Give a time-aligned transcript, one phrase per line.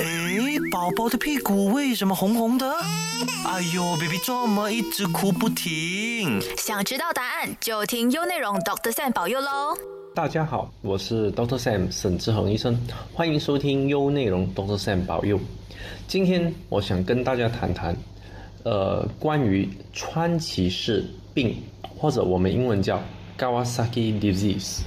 [0.00, 2.66] 诶，宝宝的屁股为什么红红的？
[3.46, 6.40] 哎呦，baby 这么一直哭不停？
[6.56, 9.76] 想知道答案就听优内容 Doctor Sam 保佑喽！
[10.14, 12.74] 大家好，我是 Doctor Sam 沈志恒医生，
[13.12, 15.38] 欢迎收听优内容 Doctor Sam 保佑。
[16.08, 17.94] 今天我想跟大家谈谈，
[18.62, 21.04] 呃，关于川崎氏
[21.34, 21.54] 病，
[21.98, 22.98] 或者我们英文叫
[23.38, 24.80] Kawasaki disease。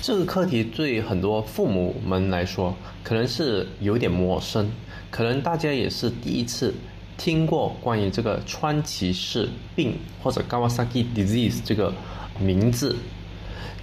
[0.00, 2.76] 这个课题对很多父母们来说，
[3.06, 4.68] 可能是有点陌生，
[5.12, 6.74] 可能大家也是第一次
[7.16, 11.92] 听过关于这个川崎氏病或者 Kawasaki disease 这个
[12.40, 12.96] 名字。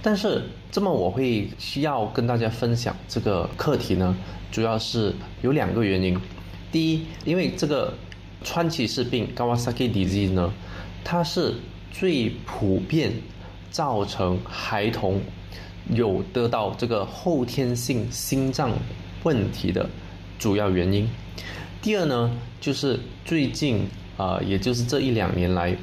[0.02, 4.14] 但是，这么我会需要跟大家分享这个课题呢，
[4.52, 6.20] 主要是有两个原因。
[6.70, 7.94] 第一，因为这个
[8.42, 10.52] 川崎氏病 Kawasaki disease 呢，
[11.02, 11.54] 它是
[11.90, 13.10] 最普遍
[13.70, 15.22] 造成孩童。
[15.90, 18.70] 有得到这个后天性心脏
[19.24, 19.90] 问题的
[20.38, 21.08] 主要原因。
[21.82, 25.76] 第二呢，就是最近啊，也就是这一两年来，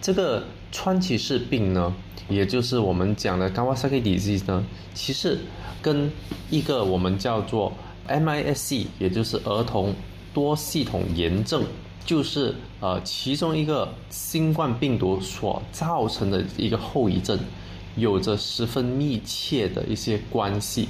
[0.00, 1.94] 这个川崎氏病呢，
[2.28, 5.38] 也就是我们讲的 Kawasaki disease 呢，其实
[5.80, 6.10] 跟
[6.50, 7.72] 一个我们叫做
[8.08, 9.94] MIS-C，也就是儿童
[10.34, 11.62] 多系统炎症，
[12.04, 17.38] 就是呃其中一个新冠病毒所造成的一个后遗症。
[17.96, 20.88] 有着十分密切的一些关系，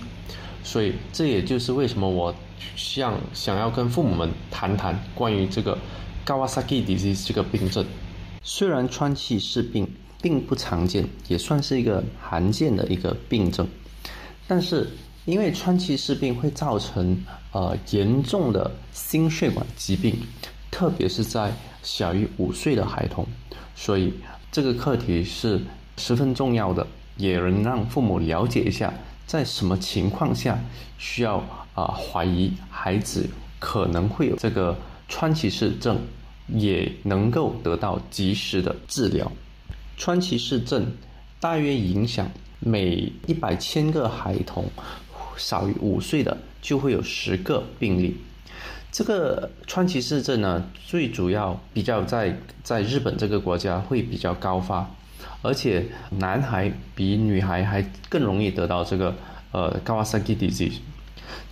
[0.63, 2.35] 所以这也就是为什么我
[2.77, 5.79] 想想要跟父母们谈谈关于这个
[6.27, 7.85] Kawasaki disease 这个病症。
[8.43, 9.89] 虽然川崎氏病
[10.21, 13.67] 并不常见，也算是一个罕见的一个病症，
[14.47, 14.89] 但是
[15.25, 20.15] 因为川崎氏病会造成呃严重的心血管疾病，
[20.71, 23.27] 特别是在小于五岁的孩童，
[23.75, 24.13] 所以
[24.53, 25.61] 这个课题是
[25.97, 26.87] 十分重要的。
[27.19, 28.95] 也能让父母了解一下，
[29.29, 30.59] 在什么情况下
[30.97, 31.37] 需要
[31.75, 34.75] 啊怀疑孩子可能会有这个
[35.07, 36.01] 川崎氏症，
[36.49, 39.31] 也能够得到及时的治疗。
[39.99, 40.91] 川崎氏症
[41.39, 44.65] 大约影响每一百千个孩童，
[45.37, 48.17] 少于五岁的就会有十个病例。
[48.91, 54.89] 这个川崎氏症呢，最主要比较在在日本这个国家会比较高发。
[55.43, 55.87] 而且
[56.19, 59.15] 男孩比女孩还更容易得到这个
[59.53, 60.79] 呃 Kawasaki disease。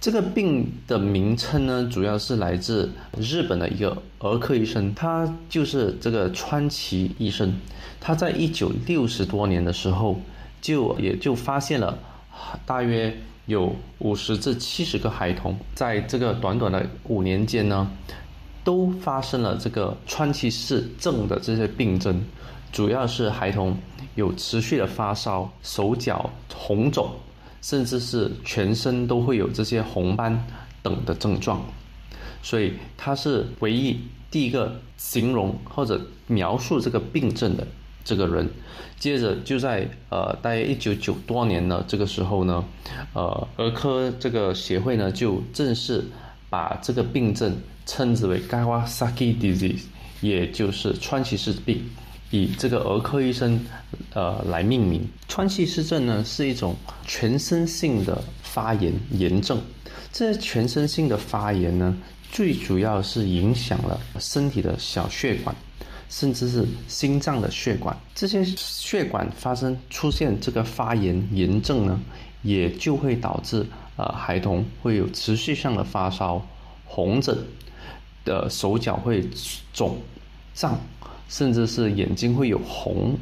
[0.00, 7.54] 这个病的名称呢，主要是来自日本的一个儿科医生，他就是这个川崎医生。
[8.00, 10.21] 他在一九六十多年的时候，
[10.60, 11.98] 就也就发现了
[12.65, 13.15] 大约
[13.47, 17.91] 有五十至七十个孩童，在这个短短的五年间呢，
[18.62, 22.22] 都发生了这个川崎氏症的这些病症。
[22.76, 23.75] 主要是孩童
[24.16, 27.10] 有持续的发烧、手脚红肿，
[27.62, 30.47] 甚至是全身都会有这些红斑
[30.82, 31.65] 等的症状，
[32.42, 33.98] 所以他是唯一
[34.31, 37.66] 第一个形容或者描述这个病症的
[38.04, 38.47] 这个人。
[38.98, 42.62] 接着就在呃大约一九九多年呢这个时候呢，
[43.15, 46.04] 呃儿科这个协会呢就正式
[46.50, 49.84] 把这个病症称之为 Kawasaki disease，
[50.20, 51.82] 也就是川崎氏病。
[52.31, 53.60] 以这个儿科医生，
[54.12, 55.06] 呃，来命名。
[55.28, 56.75] 川崎氏症呢，是一种
[57.06, 59.60] 全身性的发炎炎症。
[60.12, 61.97] 这全身性的发炎呢，
[62.32, 65.54] 最主要是影响了身体的小血管，
[66.09, 67.97] 甚至是心脏的血管。
[68.15, 72.00] 这些血管发生出现这个发炎炎症呢，
[72.42, 73.66] 也就会导致
[73.97, 76.44] 呃孩童会有持续性的发烧、
[76.84, 77.36] 红疹
[78.25, 79.28] 的手脚会
[79.72, 79.98] 肿
[80.54, 80.81] 胀。
[81.28, 83.19] 甚至是眼睛会有红，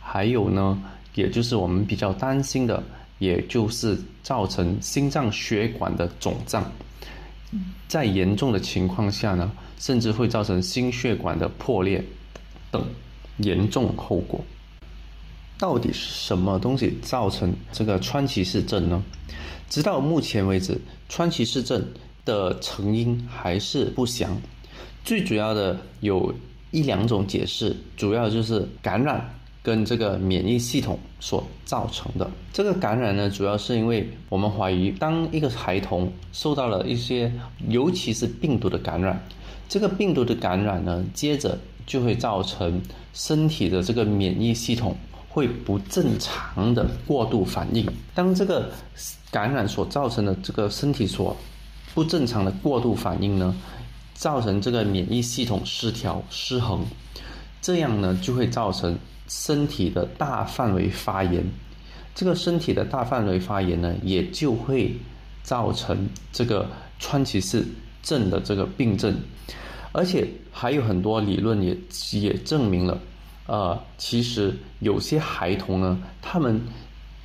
[0.00, 0.78] 还有呢，
[1.14, 2.82] 也就是我们比较担心的，
[3.18, 6.70] 也就是造成心脏血管的肿胀，
[7.88, 12.04] 在严重的情况下呢，甚至会造成心血管的破裂
[12.70, 12.84] 等
[13.38, 14.44] 严重后果。
[15.56, 19.02] 到底是什么东西造成这个川崎氏症呢？
[19.70, 21.84] 直到目前为止，川崎氏症
[22.24, 24.36] 的成因还是不详，
[25.02, 26.34] 最主要的有。
[26.70, 29.28] 一两种解释，主要就是感染
[29.62, 32.30] 跟这个免疫系统所造成的。
[32.52, 37.32] 这个感染呢，主要是因为我们怀疑，当一个孩童受到了一些，
[37.68, 39.22] 尤其是病毒的感染，
[39.68, 42.80] 这个病毒的感染呢，接着就会造成
[43.12, 44.96] 身体的这个免疫系统
[45.28, 47.86] 会不正常的过度反应。
[48.14, 48.70] 当这个
[49.30, 51.36] 感染所造成的这个身体所
[51.94, 53.54] 不正常的过度反应呢？
[54.18, 56.84] 造成这个免疫系统失调失衡，
[57.62, 58.98] 这样呢就会造成
[59.28, 61.44] 身体的大范围发炎。
[62.16, 64.92] 这个身体的大范围发炎呢，也就会
[65.44, 66.68] 造成这个
[66.98, 67.64] 川崎氏
[68.02, 69.14] 症的这个病症，
[69.92, 71.78] 而且还有很多理论也
[72.18, 72.98] 也证明了，
[73.46, 76.60] 呃，其实有些孩童呢，他们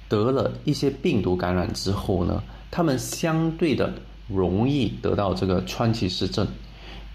[0.07, 3.91] 得了一些病毒感染之后呢，他们相对的
[4.27, 6.47] 容易得到这个川崎氏症，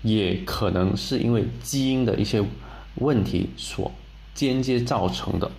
[0.02, 2.44] 也可能是因为基因的一些
[2.96, 3.90] 问题所
[4.34, 5.50] 间接造成的。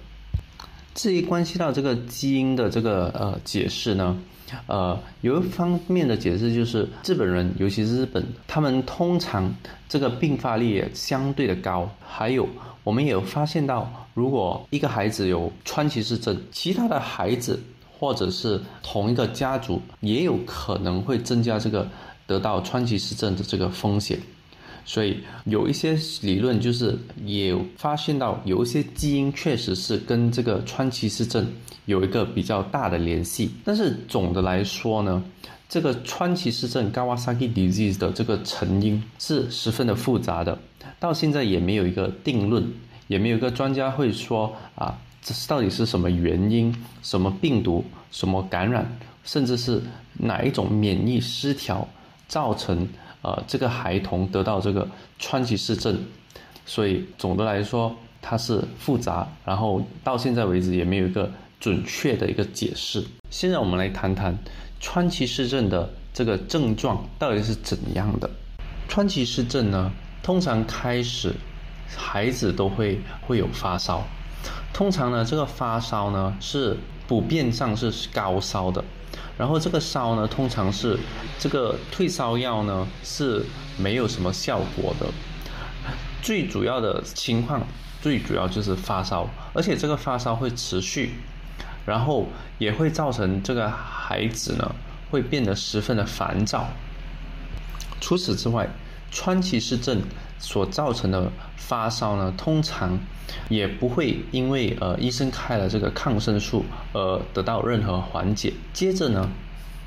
[0.96, 4.18] 至于关系到这个基因的这个呃解释呢，
[4.66, 9.54] 呃，有一方面的解释就是日本人，尤其是日本，他们通常
[9.88, 11.90] 这个病发率也相对的高。
[12.06, 12.50] 还有，
[12.84, 17.58] 我们也有发现到，如果一个孩子有川崎氏症，其他的孩子
[17.98, 21.88] 或者是同一个家族，也有可能会增加这个
[22.30, 24.20] 得到川崎氏症的这个风险。
[24.86, 31.46] 所以有一些理论就是也发现到有一些基因确实是跟这个川崎氏症
[31.86, 35.24] 有一个比较大的联系，但是总的来说呢，
[35.68, 40.58] 这个川崎氏症 （Kawasaki disease） 的这个成因是十分的复杂的，
[41.00, 42.66] 到现在也没有一个定论，
[43.08, 46.74] 也没有一个专家会说啊，这到底是什么原因、
[47.04, 49.82] 什么病毒、什么感染，甚至是
[50.14, 51.88] 哪一种免疫失调
[52.30, 52.88] 造成。
[53.22, 54.88] 呃，这个孩童得到这个
[55.18, 56.00] 川崎氏症，
[56.66, 61.30] 所以总的来说它是复杂，然后到现在为止也没有一个
[61.60, 63.04] 准确的一个解释。
[63.30, 64.34] 现在我们来谈谈
[64.80, 68.30] 川崎氏症的这个症状到底是怎样的。
[68.88, 69.92] 川崎氏症呢，
[70.24, 71.34] 通常开始
[71.94, 74.02] 孩子都会会有发烧，
[74.72, 78.82] 通常呢这个发烧呢是普遍上是高烧的。
[79.40, 81.00] 然后这个烧呢，通常是
[81.40, 83.46] 这个退烧药呢是
[83.78, 85.08] 没有什么效果的。
[86.22, 87.66] 最主要的情况，
[88.02, 91.14] 最主要就是发烧，而且这个发烧会持续，
[91.86, 92.28] 然后
[92.58, 94.76] 也会造成这个孩子呢
[95.10, 96.68] 会变得十分的烦躁。
[98.02, 98.68] 除此之外，
[99.10, 100.02] 川崎氏症
[100.38, 103.00] 所造成的发烧呢，通常
[103.50, 108.54] 也不会因为呃医生开了这个抗生素而得到任何缓解。
[108.74, 109.30] 接着呢，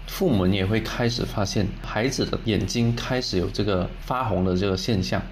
[0.07, 5.23] 父母也会开始发现孩子的眼睛开始有这个发红的这个现象。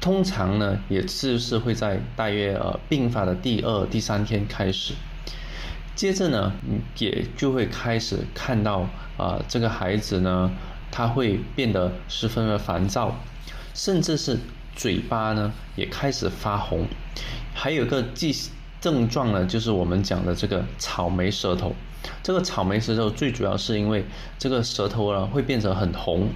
[0.00, 4.94] 通常呢，也是是会在大约呃病发的第二、第三天开始。
[5.94, 6.52] 接着呢，
[6.98, 10.50] 也就会开始看到啊这个孩子呢，
[10.90, 13.16] 他会变得十分的烦躁。
[13.74, 14.38] 甚至是
[14.74, 16.86] 嘴巴呢也开始发红，
[17.54, 18.32] 还有一个症
[18.80, 21.74] 症状呢，就是我们讲的这个草莓舌头。
[22.22, 24.04] 这个草莓舌头最主要是因为
[24.38, 26.28] 这个舌头呢会变成很红，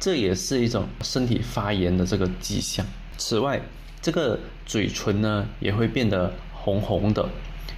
[0.00, 2.84] 这也是一种身体发炎的这个迹象。
[3.18, 3.60] 此外，
[4.00, 7.28] 这个嘴唇呢也会变得红红的。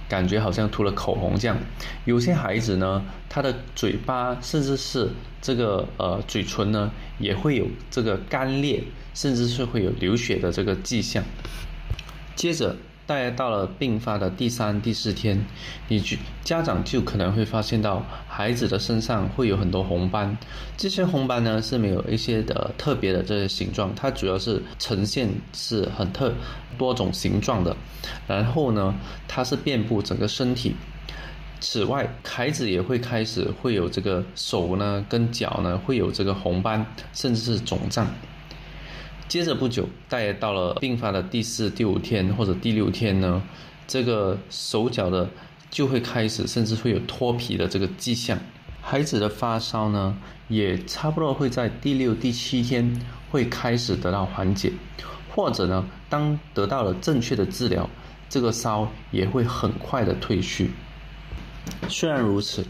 [0.07, 1.55] 感觉好像涂了口红这样，
[2.05, 5.07] 有些孩子呢，他的嘴巴甚至是
[5.39, 8.81] 这个呃嘴唇呢，也会有这个干裂，
[9.19, 11.21] 甚至是会有流血的这个迹象。
[12.37, 12.77] 接着。
[13.09, 15.43] 大概到了病发的第三、第四天，
[15.87, 20.37] 你就家长就可能会发现到孩子的身上会有很多红斑。
[20.77, 26.31] 这些红斑呢是没有一些的特别的这些形状，它主要是呈现是很特
[26.77, 27.75] 多种形状的。
[28.27, 28.93] 然后呢，
[29.27, 30.75] 它是遍布整个身体。
[31.59, 38.05] 此外，孩子也会开始会有这个手呢跟脚呢会有这个红斑，甚至是肿胀。
[39.29, 43.43] 接着不久，大概到了病发的第四、第五天或者第六天呢，
[43.87, 45.29] 这个手脚的
[45.69, 48.39] 就会开始，甚至会有脱皮的这个迹象。
[48.81, 50.17] 孩子的发烧呢，
[50.47, 54.73] 也差不多会在第六、第七天会开始得到缓解，
[55.35, 57.87] 或者呢，当得到了正确的治疗，
[58.27, 60.71] 这个烧也会很快的退去。
[61.87, 62.65] 虽然如此，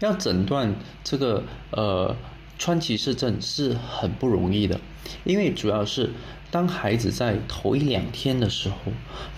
[0.00, 0.74] 要诊断
[1.04, 2.16] 这个呃。
[2.62, 4.78] 川崎氏症是很不容易的，
[5.24, 6.10] 因为主要是
[6.50, 8.76] 当孩子在头一两天的时候，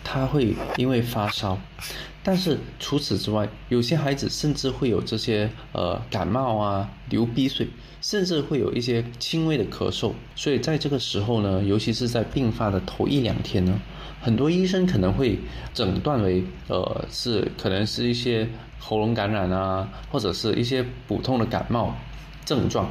[0.02, 1.58] 他会因为发烧，
[2.22, 7.68] 但是除此之外，有些孩子甚至会有这些呃感冒啊、流鼻水，
[8.00, 10.12] 甚至会有一些轻微的咳嗽。
[10.34, 13.78] 所以在这个时候呢，尤其是在病发的头一两天呢，
[14.20, 15.38] 很多医生可能会
[15.74, 21.94] 诊断为呃是可能是一些喉咙感染啊，或者是一些普通的感冒
[22.44, 22.88] 症状。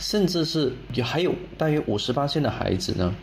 [0.00, 3.14] 甚至是也还有大约五十八岁的孩子呢，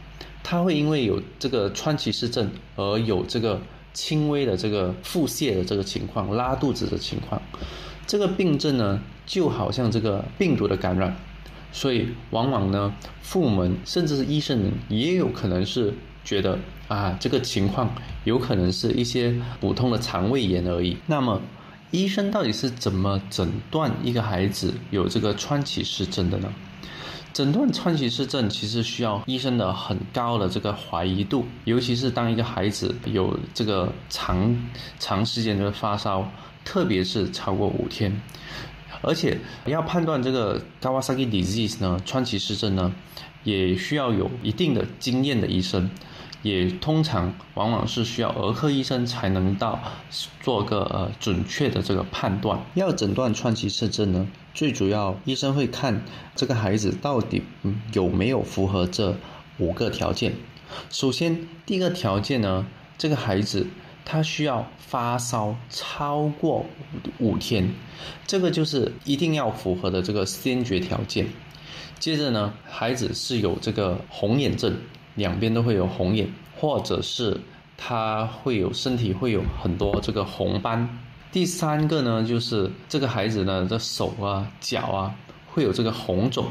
[0.43, 3.59] 他会因为有这个川崎氏症而有这个
[3.93, 7.41] 轻微的这个腹泻的这个情况，拉肚子的情况。
[8.05, 11.17] 这个病症呢，就好像这个病毒的感染，
[11.71, 15.91] 所以往往呢，父母甚至是医生也有可能是
[16.23, 17.91] 觉得啊，这个情况
[18.23, 20.95] 有可能是一些普通的肠胃炎而已。
[21.07, 21.41] 那么。
[21.89, 26.53] 医生到底是怎么诊断一个孩子有这个川崎氏症的呢？
[27.37, 34.57] 诊断川崎氏症其实需要医生的很高的这个怀疑度，尤其是当一个孩子有这个长
[34.97, 36.27] 长时间的发烧，
[36.65, 38.11] 特别是超过五天，
[39.03, 42.91] 而且要判断这个 Kawasaki disease 呢，川崎氏症呢，
[43.43, 45.87] 也需要有一定的经验的医生，
[46.41, 49.79] 也通常往往是需要儿科医生才能到
[50.41, 52.59] 做个呃准确的这个判断。
[52.75, 54.27] 要诊断川崎氏症呢？
[54.53, 56.03] 最主要，医生会看
[56.35, 57.43] 这个孩子到底
[57.93, 59.15] 有没有符合这
[59.59, 60.33] 五个条件。
[60.89, 62.65] 首先，第一个条件呢，
[62.97, 63.67] 这个孩子
[64.03, 66.65] 他需要发烧超过
[67.19, 67.71] 五天，
[68.25, 71.27] 这个就是一定要符合的这个先决条件。
[71.99, 74.77] 接着呢，孩子是有这个红眼症，
[75.17, 77.37] 两边都会有红眼，或者是
[77.75, 80.87] 他会有身体会有很多这个红斑。
[81.29, 85.13] 第三个呢，就是这个孩子呢的手啊、脚啊
[85.47, 86.45] 会有这个红肿，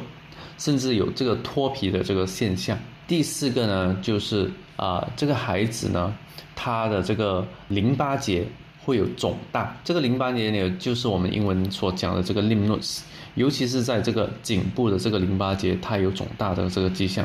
[0.59, 2.79] 甚至有这个脱皮的这个现象。
[3.09, 6.15] 第四个呢，就是啊，这个孩子呢，
[6.55, 8.45] 他的这个淋巴结
[8.85, 9.77] 会有肿大。
[9.83, 13.01] 这个淋巴结呢，就是我们英文所讲的这个 lymph nodes，
[13.37, 17.25] 尤其是在这个颈部的这个淋巴结，它有肿大的这个迹象，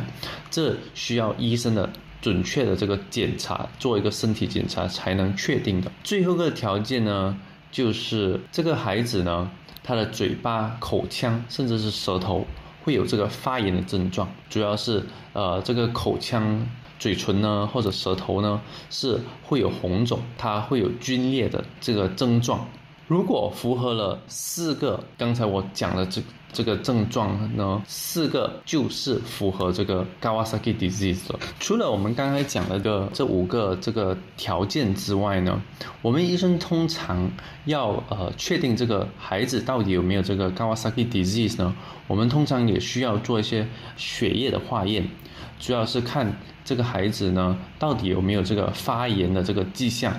[0.51, 1.89] 这需要医生的。
[2.21, 5.91] 准确的这个检查，做一个身体检查才能确定的。
[6.03, 7.35] 最后个条件呢，
[7.71, 9.49] 就是这个孩子呢，
[9.81, 12.45] 他的嘴巴、口腔甚至是舌头
[12.83, 15.03] 会有这个发炎的症状，主要是
[15.33, 16.63] 呃这个口腔、
[16.99, 22.69] 嘴唇呢或者舌头呢是会有红肿，它会有皲裂的这个症状。
[23.11, 26.21] 如果符合了四个刚才我讲的这
[26.53, 31.37] 这个症状呢，四个就是符合这个 Kawasaki disease 的。
[31.59, 35.61] 除了我们刚才讲的个这五个这个条件之外呢，
[36.01, 37.29] 我们医生通常
[37.65, 41.75] 要呃确定这个孩子到底有没有这个 Kawasaki disease 呢，
[42.07, 45.05] 我们通常也需要做一些血液的化验，
[45.59, 50.15] 主要是看这个孩子呢到底有没有这个发炎的这个迹象。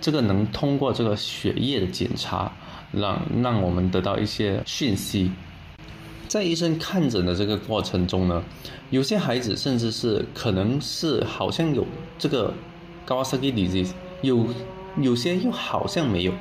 [0.00, 2.50] 这个能通过这个血液的检查，
[2.92, 5.30] 让让我们得到一些讯息。
[6.26, 8.42] 在医生看诊的这个过程中呢，
[8.90, 11.86] 有些孩子甚至是可能是好像有
[12.18, 12.52] 这个
[13.04, 13.92] 高 asaki disease
[14.22, 14.46] 有。
[14.96, 16.32] 有些又好像没有，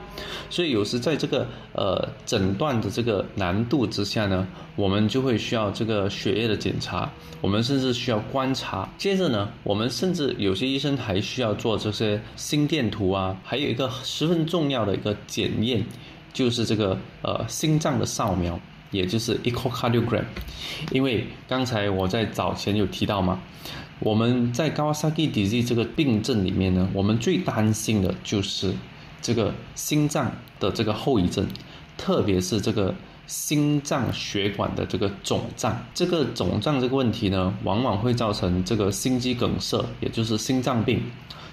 [0.49, 7.09] 所以有时在这个呃诊断的这个难度之下呢，我们就会需要这个血液的检查，
[7.41, 8.89] 我们甚至需要观察。
[8.97, 15.85] 接着呢，我们甚至有些医生还需要做这些心电图啊，还有一个十分重要的一个检验，
[16.33, 18.59] 就是这个呃心脏的扫描，
[18.91, 20.25] 也就是 echocardiogram。
[20.91, 23.39] 因为刚才我在早前有提到嘛。
[23.99, 28.73] 我们在 Kawasaki disease 这个病症里面呢，我们最担心的就是
[29.21, 31.45] 这个心脏的这个后遗症，
[31.97, 32.95] 特别是这个
[33.27, 35.85] 心脏血管的这个肿胀。
[35.93, 41.01] 这个肿胀这个问题呢，往往会造成这个心肌梗塞，也就是心脏病，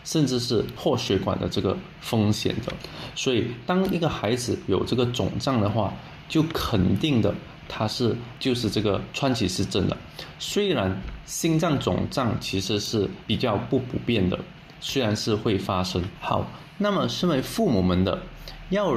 [0.05, 2.73] 甚至是破血管的这个风险的。
[3.17, 5.93] 所以，当一个孩子有这个肿胀的话，
[6.29, 7.35] 就肯定的。
[7.69, 9.97] 它是就是这个川崎氏症的，
[10.39, 14.39] 虽然心脏肿胀其实是比较不普遍的，
[14.81, 16.03] 虽然是会发生。
[16.21, 16.47] 好，
[16.79, 18.23] 那么身为父母们的，
[18.71, 18.95] 要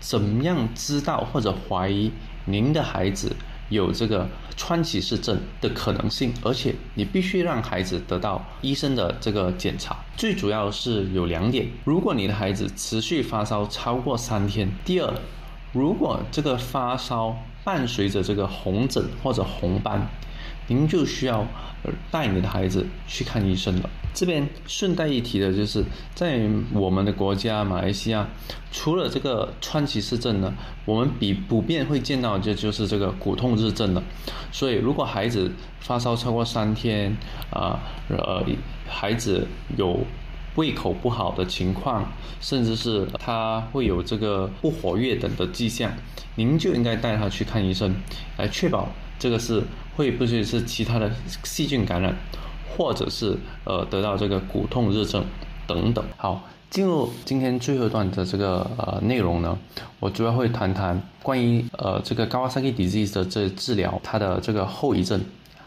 [0.00, 2.10] 怎么样知道或者怀疑
[2.44, 3.34] 您的孩子
[3.68, 6.32] 有这个川崎氏症的可能性？
[6.42, 9.96] 而且你必须让孩子得到医生的这个检查。
[10.16, 15.14] 最主要是有两点：如果你的孩子持续发烧超过三天；第二，
[15.78, 17.36] 如果这个发烧。
[17.64, 20.00] 伴随着这个红疹或者红斑，
[20.68, 21.46] 您就需要
[22.10, 23.90] 带你的孩子去看医生了。
[24.14, 26.40] 这边顺带一提的就是，在
[26.72, 28.26] 我们的国家马来西亚，
[28.72, 30.54] 除了这个川崎氏症呢，
[30.86, 34.02] 我们比普遍会见到的就是这个骨痛日症了。
[34.50, 37.14] 所以，如果孩子发烧超过三天，
[37.50, 38.42] 啊，呃，
[38.88, 40.00] 孩子有。
[40.56, 45.92] 胃口不好的情况，甚至是他会有这个不活跃等的迹象，
[46.34, 47.94] 您就应该带他去看医生，
[48.36, 48.88] 来确保
[49.18, 49.62] 这个是
[49.96, 51.10] 会不会是其他的
[51.44, 52.16] 细菌感染，
[52.76, 55.24] 或者是呃得到这个骨痛热症
[55.66, 56.04] 等等。
[56.16, 59.56] 好，进入今天最后一段的这个呃内容呢，
[60.00, 65.20] 我主要会谈谈关于呃这个高瓦 Saki disease 的这治疗它的这个后遗症，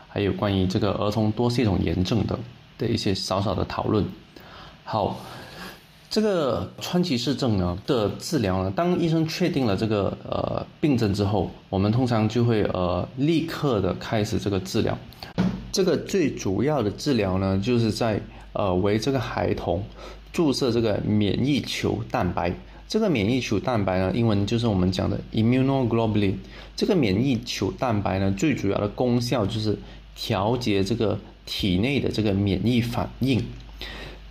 [0.10, 2.38] 还有关于这个儿童多系统炎症的
[2.78, 4.06] 的一些少少的讨论。
[4.91, 5.15] 好，
[6.10, 14.98] 这个川崎氏症呢的治疗呢，当医生确定了这个呃病症之后，我们通常就会呃立刻的开始这个治疗。
[15.71, 18.19] 这个最主要的治疗呢，就是在
[18.51, 19.81] 呃为这个孩童
[20.33, 22.53] 注射这个免疫球蛋白。
[22.89, 26.36] 这个免疫球蛋白呢，英文就是我们讲的 immunoglobulin。
[26.75, 29.79] 这个免疫球蛋白呢，最主要的功效就是
[30.17, 33.41] 调节这个体内的这个免疫反应。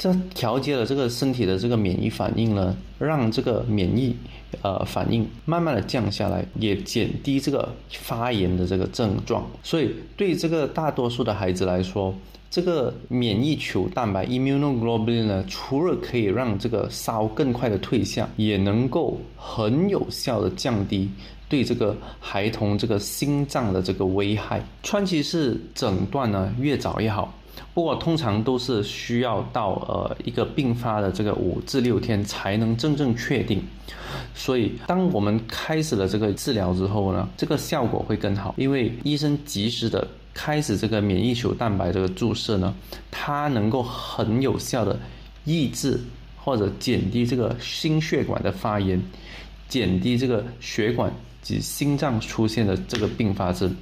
[0.00, 4.16] 这调节了这个身体的这个免疫反应呢，让这个免疫
[4.62, 9.46] 呃反应慢慢的降下来，也减低这个发炎的这个症状。
[9.62, 12.14] 所以对这个大多数的孩子来说，
[12.50, 21.10] 这个免疫球蛋白 immunoglobulin 呢，除了可以让这个烧更快的退下，也能够很有效的降低
[21.46, 24.64] 对这个孩童这个心脏的这个危害。
[24.82, 27.34] 川崎氏诊断呢，越早越好。
[27.72, 33.62] 不过通常都是需要到呃一个并发的这个五至六天才能真正确定，
[34.34, 42.74] 所以当我们开始了这个治疗之后呢，这个效果会更好，因为医生及时的开始这个免疫球蛋白这个注射呢，
[43.10, 44.98] 它能够很有效的
[45.44, 46.00] 抑制
[46.36, 49.00] 或者减低这个心血管的发炎，
[49.68, 51.12] 减低这个血管
[51.42, 53.74] 及心脏出现的这个并发症，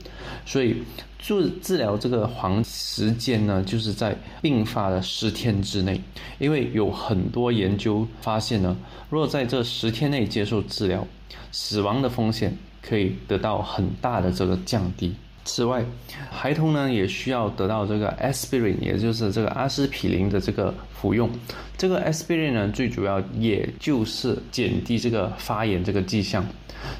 [0.45, 0.83] 所以。
[1.21, 6.00] 治治疗这个黄时间呢，就是在病发的十天之内，
[6.38, 8.77] 因为有很多研究发现呢，
[9.11, 11.05] 若在这十天内接受治疗，
[11.50, 15.12] 死亡的风险可以得到很大的这个降低。
[15.45, 15.85] 此外，
[16.31, 21.29] 孩童呢也需要得到这个 aspirin，也就是这个阿司匹林的这个服用。
[21.77, 26.47] 这个 aspirin 呢，最主要也就是减低这个发炎这个迹象，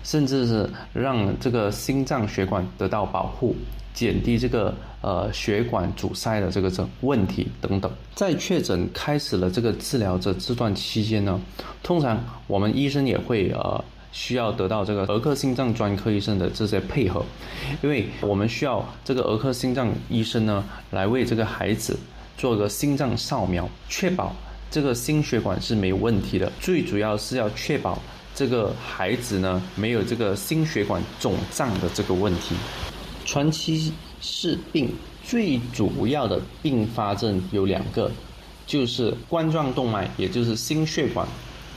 [0.03, 3.55] 甚至是让这个心脏血管得到保护。
[3.95, 11.41] 减低这个呃血管阻塞的这个症问题等等，在确诊开始了这个治疗的这段期间呢，
[11.83, 12.17] 通常
[12.47, 17.25] 我们医生也会呃需要得到这个儿科心脏专科医生的这些配合，
[17.83, 21.99] 因为我们需要这个儿科心脏医生呢来为这个孩子
[22.37, 24.33] 做个心脏扫描，确保
[24.71, 28.01] 这个心血管是没有问题的，最主要是要确保
[28.39, 32.55] 这个孩子呢没有这个心血管肿胀的这个问题。
[33.27, 38.09] 川崎氏病最主要的并发症有两个，
[38.65, 41.27] 就是冠状动脉，也就是心血管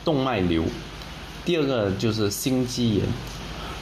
[0.05, 0.61] 动脉瘤；
[1.43, 3.07] 第二个就是心肌炎。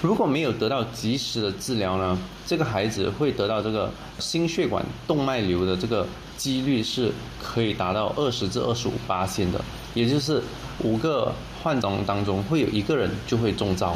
[0.01, 7.12] 如果没有得到及时的治疗呢，这个孩子会得到这个心血管动脉瘤的这个几率是
[7.43, 9.60] 可以达到二十至二十五八线的，
[9.93, 10.41] 也就是
[10.82, 13.95] 五个患者当中会有一个人就会中招。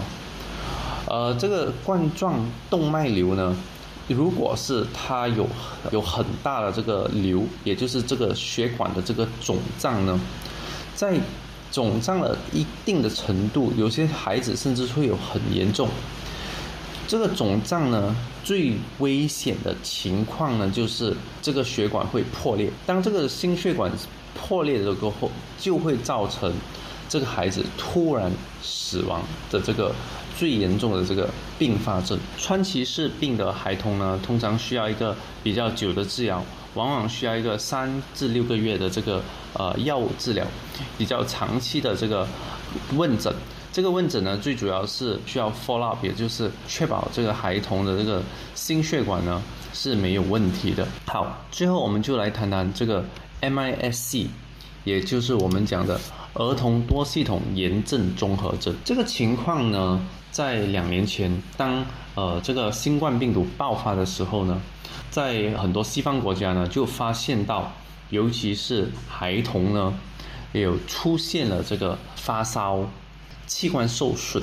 [1.07, 3.55] 呃，这个冠状动脉瘤呢，
[4.07, 5.47] 如果是它有
[5.91, 10.19] 有很大的这个瘤，也就是这个血管的这个肿胀呢，
[10.95, 11.19] 在
[11.71, 15.89] 肿胀了一定的程度，有些孩子甚至会有很严重。
[17.05, 22.71] 这个肿胀呢，最危险的情况呢，就是这个血管会破裂。
[22.85, 23.91] 当这个心血管
[24.33, 26.51] 破裂了过后，就会造成
[27.13, 28.31] 这个孩子突然
[28.63, 29.21] 死亡
[29.51, 29.93] 的这个。
[30.35, 39.21] 最严重的这个并发症，川崎氏病的孩童呢，通常需要一个比较久的治疗，往往需要一个三至六个月的这个
[39.53, 40.43] 呃药物治疗，
[40.97, 42.27] 比较长期的这个
[42.95, 43.31] 问诊。
[43.71, 48.23] 这个问诊呢，最主要是需要 follow up，也就是确保这个孩童的这个
[48.55, 49.39] 心血管呢
[49.71, 50.87] 是没有问题的。
[51.05, 53.05] 好，最后我们就来谈谈这个
[53.41, 54.25] MIS-C，
[54.83, 56.01] 也就是我们讲的
[56.33, 58.75] 儿童多系统炎症综合症。
[58.83, 60.05] 这个情况呢。
[60.33, 64.59] 在两年前，当呃这个新冠病毒爆发的时候呢，
[65.11, 67.71] 在很多西方国家呢，就发现到，
[68.09, 69.93] 尤其是孩童呢，
[70.53, 72.89] 有出现了这个发烧、
[73.45, 74.41] 器官受损，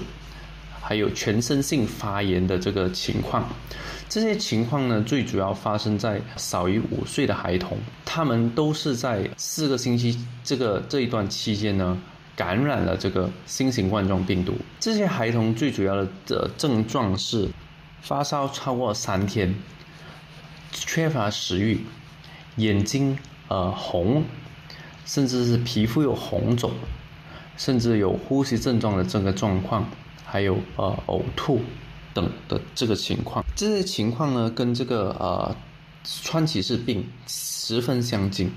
[0.80, 3.44] 还有全身性发炎的这个情况。
[4.10, 11.98] 这些情况呢，最主要发生在少于五岁的孩童，他们都是在四个星期这个这一段期间呢。
[12.36, 17.50] 感染了这个新型冠状病毒，这些孩童最主要的的症状是
[18.00, 19.54] 发烧超过三天，
[20.72, 21.84] 缺乏食欲，
[22.56, 23.18] 眼睛
[23.48, 24.24] 呃红，
[25.04, 26.72] 甚至是皮肤有红肿，
[27.58, 29.86] 甚至有呼吸症状的这个状况，
[30.24, 31.60] 还有呃呕吐
[32.14, 33.44] 等的这个情况。
[33.60, 35.54] 这些情况呢，跟这个呃
[36.02, 38.50] 川崎氏病十分相近。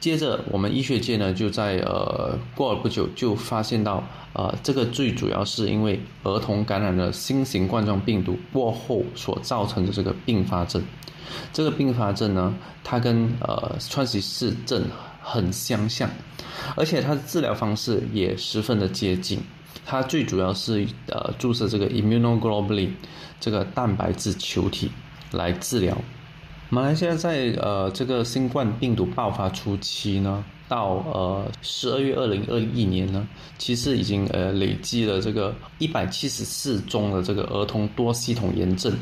[0.00, 10.82] 接着，我们医学界呢就在呃过了不久就发现到，呃这个最主要是因为儿童感染了新型冠状病毒过后所造成的这个并发症。
[11.52, 14.82] 这个并发症呢，它跟呃川崎氏症
[15.22, 16.10] 很相像，
[16.74, 19.38] 而且它的治疗方式也十分的接近。
[19.90, 22.90] 它最主要是呃注射这个 immunoglobulin
[23.40, 24.90] 这个蛋白质球体
[25.32, 25.96] 来治疗。
[26.68, 38.92] 马来西亚在呃这个新冠病毒爆发初期呢，到呃十二月二零二一年呢，其实已经呃累积了这个一百七十四宗的这个儿童多系统炎症，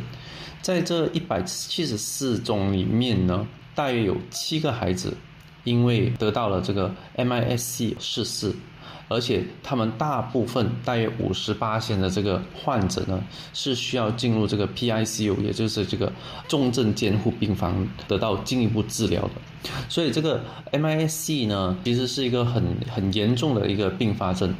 [0.63, 3.45] 在这一百七十四宗里面呢，
[3.75, 5.17] 大约有七个孩子
[5.65, 8.55] 因为得到了这个 MIS-C 逝世。
[9.09, 13.23] 而且他们大部分大约五十八线的这个患者呢，
[13.55, 16.13] 是需要进入这个 PICU，也就是这个
[16.49, 19.71] 重症监护病房得到进一步治疗的。
[19.89, 20.41] 所以这个
[20.73, 24.55] MIS-C 呢，其实是一个很很严重的一个并发症。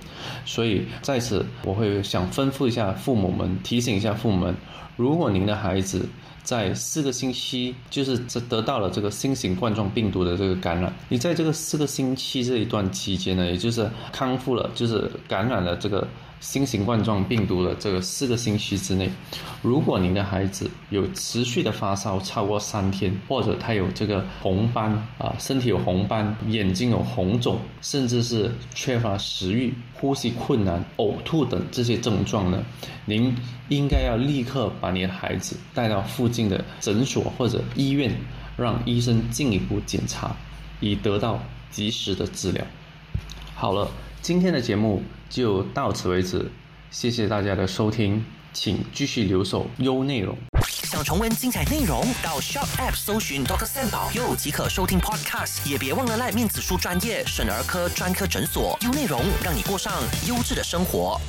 [0.45, 4.55] 所以在此，我会想吩咐一下父母们，提醒一下父母们，
[4.97, 6.09] 如果您的孩子，
[6.47, 10.91] 在四个星期，就是这得到了这个新型冠状病毒的这个感染。
[11.09, 16.07] 你在这个四个星期这一段期间呢，也就是康复了，就是感染了这个。
[16.39, 19.11] 新型冠状病毒的这个四个星期之内，
[19.63, 32.63] 如果您的孩子有持续的发烧超过三天，或者他有这个红斑啊，身体有红斑，眼睛有红肿，甚至是缺乏食欲、呼吸困难、呕吐等这些症状呢，
[33.07, 33.35] 您
[33.69, 38.15] 应该要立刻把你的孩子带到附近的诊所或者医院，
[38.57, 40.37] 让医生进一步检查，
[40.81, 42.65] 以得到及时的治疗。
[43.55, 43.91] 好了。
[44.23, 46.51] 今天的节目就到此为止，
[46.91, 50.37] 谢谢大家的收听，请继续留守优内容。
[50.63, 59.93] 想重温精彩内容，到 Shop App 搜寻 Doctor Sam 宝又即可收听 Podcast，也别忘了赖面子书专业省儿科专科诊所优内容，让你过上
[60.29, 61.21] 优质的生活。